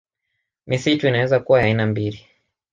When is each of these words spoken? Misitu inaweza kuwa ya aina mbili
Misitu 0.67 1.07
inaweza 1.07 1.39
kuwa 1.39 1.59
ya 1.59 1.65
aina 1.65 1.85
mbili 1.87 2.27